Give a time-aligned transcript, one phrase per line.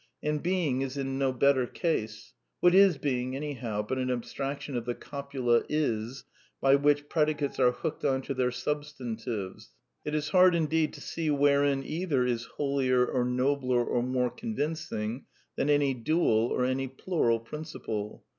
[0.23, 2.33] And Being is in no better case.
[2.59, 6.23] What is Being, any how, but an abstraction of the copula "is,"
[6.59, 9.73] by which predicates are hooked on to their substantives?
[10.03, 15.25] It is hard indeed to see wherein either is holier, or nobler, or more convincing
[15.55, 18.23] than any dual or any plural principle.